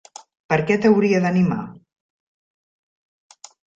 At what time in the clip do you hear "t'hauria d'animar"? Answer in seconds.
0.85-1.59